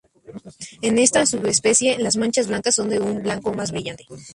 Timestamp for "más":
3.53-3.71